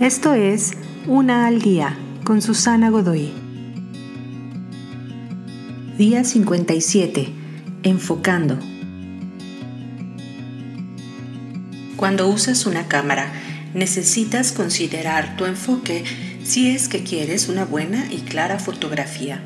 Esto 0.00 0.34
es 0.34 0.72
Una 1.06 1.46
al 1.46 1.62
Día 1.62 1.96
con 2.22 2.42
Susana 2.42 2.90
Godoy. 2.90 3.32
Día 5.96 6.22
57. 6.22 7.28
Enfocando. 7.82 8.58
Cuando 11.96 12.28
usas 12.28 12.66
una 12.66 12.88
cámara, 12.88 13.32
necesitas 13.72 14.52
considerar 14.52 15.34
tu 15.38 15.46
enfoque 15.46 16.04
si 16.44 16.68
es 16.68 16.88
que 16.88 17.02
quieres 17.02 17.48
una 17.48 17.64
buena 17.64 18.04
y 18.12 18.18
clara 18.18 18.58
fotografía. 18.58 19.40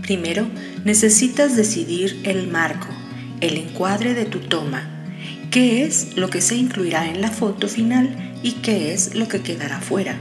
Primero, 0.00 0.46
necesitas 0.86 1.54
decidir 1.54 2.18
el 2.24 2.48
marco, 2.48 2.88
el 3.42 3.58
encuadre 3.58 4.14
de 4.14 4.24
tu 4.24 4.38
toma, 4.38 4.93
qué 5.54 5.84
es 5.84 6.16
lo 6.16 6.30
que 6.30 6.40
se 6.40 6.56
incluirá 6.56 7.06
en 7.06 7.20
la 7.20 7.30
foto 7.30 7.68
final 7.68 8.34
y 8.42 8.54
qué 8.54 8.92
es 8.92 9.14
lo 9.14 9.28
que 9.28 9.40
quedará 9.40 9.80
fuera. 9.80 10.16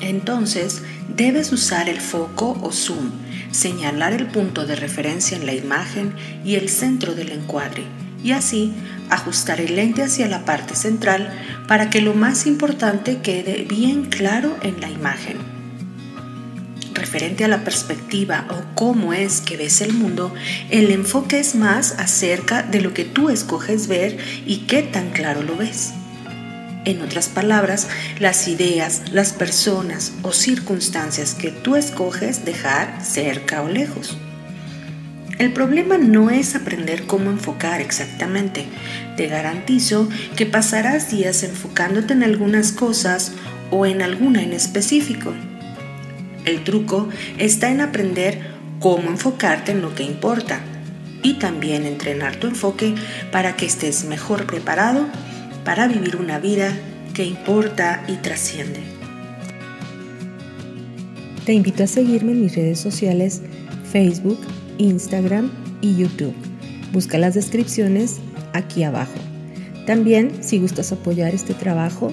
Entonces, 0.00 0.82
debes 1.16 1.50
usar 1.50 1.88
el 1.88 2.00
foco 2.00 2.56
o 2.62 2.70
zoom, 2.70 3.10
señalar 3.50 4.12
el 4.12 4.28
punto 4.28 4.64
de 4.64 4.76
referencia 4.76 5.36
en 5.36 5.46
la 5.46 5.52
imagen 5.52 6.14
y 6.44 6.54
el 6.54 6.68
centro 6.68 7.16
del 7.16 7.32
encuadre, 7.32 7.82
y 8.22 8.30
así 8.30 8.72
ajustar 9.10 9.60
el 9.60 9.74
lente 9.74 10.04
hacia 10.04 10.28
la 10.28 10.44
parte 10.44 10.76
central 10.76 11.28
para 11.66 11.90
que 11.90 12.00
lo 12.00 12.14
más 12.14 12.46
importante 12.46 13.18
quede 13.18 13.66
bien 13.68 14.04
claro 14.04 14.56
en 14.62 14.80
la 14.80 14.88
imagen. 14.88 15.55
Referente 16.96 17.44
a 17.44 17.48
la 17.48 17.62
perspectiva 17.62 18.46
o 18.48 18.74
cómo 18.74 19.12
es 19.12 19.42
que 19.42 19.58
ves 19.58 19.82
el 19.82 19.92
mundo, 19.92 20.32
el 20.70 20.90
enfoque 20.90 21.38
es 21.38 21.54
más 21.54 21.92
acerca 21.98 22.62
de 22.62 22.80
lo 22.80 22.94
que 22.94 23.04
tú 23.04 23.28
escoges 23.28 23.86
ver 23.86 24.16
y 24.46 24.60
qué 24.60 24.82
tan 24.82 25.10
claro 25.10 25.42
lo 25.42 25.56
ves. 25.56 25.92
En 26.86 27.02
otras 27.02 27.28
palabras, 27.28 27.88
las 28.18 28.48
ideas, 28.48 29.02
las 29.12 29.34
personas 29.34 30.14
o 30.22 30.32
circunstancias 30.32 31.34
que 31.34 31.50
tú 31.50 31.76
escoges 31.76 32.46
dejar 32.46 33.04
cerca 33.04 33.60
o 33.60 33.68
lejos. 33.68 34.16
El 35.38 35.52
problema 35.52 35.98
no 35.98 36.30
es 36.30 36.54
aprender 36.54 37.06
cómo 37.06 37.30
enfocar 37.30 37.82
exactamente. 37.82 38.64
Te 39.18 39.26
garantizo 39.26 40.08
que 40.34 40.46
pasarás 40.46 41.10
días 41.10 41.42
enfocándote 41.42 42.14
en 42.14 42.22
algunas 42.22 42.72
cosas 42.72 43.32
o 43.70 43.84
en 43.84 44.00
alguna 44.00 44.42
en 44.42 44.54
específico. 44.54 45.34
El 46.46 46.62
truco 46.62 47.08
está 47.38 47.70
en 47.70 47.80
aprender 47.80 48.40
cómo 48.78 49.10
enfocarte 49.10 49.72
en 49.72 49.82
lo 49.82 49.94
que 49.94 50.04
importa 50.04 50.60
y 51.22 51.34
también 51.34 51.84
entrenar 51.84 52.36
tu 52.36 52.46
enfoque 52.46 52.94
para 53.32 53.56
que 53.56 53.66
estés 53.66 54.04
mejor 54.04 54.46
preparado 54.46 55.06
para 55.64 55.88
vivir 55.88 56.14
una 56.16 56.38
vida 56.38 56.72
que 57.14 57.24
importa 57.24 58.04
y 58.06 58.14
trasciende. 58.18 58.78
Te 61.44 61.52
invito 61.52 61.82
a 61.82 61.88
seguirme 61.88 62.32
en 62.32 62.42
mis 62.42 62.54
redes 62.54 62.78
sociales 62.78 63.42
Facebook, 63.90 64.38
Instagram 64.78 65.50
y 65.80 65.96
YouTube. 65.96 66.34
Busca 66.92 67.18
las 67.18 67.34
descripciones 67.34 68.20
aquí 68.52 68.84
abajo. 68.84 69.18
También, 69.84 70.30
si 70.42 70.58
gustas 70.58 70.92
apoyar 70.92 71.34
este 71.34 71.54
trabajo, 71.54 72.12